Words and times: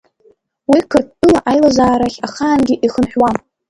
Уи 0.71 0.79
Қырҭтәыла 0.89 1.39
аилазаарахь 1.49 2.19
ахаангьы 2.27 2.75
ихынҳәуам. 2.85 3.37